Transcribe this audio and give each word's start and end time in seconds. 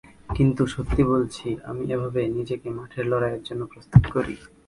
কিন্তু 0.35 0.61
সত্যি 0.73 1.01
বলছি, 1.11 1.47
আমি 1.69 1.83
এভাবেই 1.95 2.27
নিজেকে 2.37 2.67
মাঠের 2.77 3.05
লড়াইয়ের 3.11 3.43
জন্য 3.47 3.61
প্রস্তুত 3.71 4.03
করি। 4.13 4.35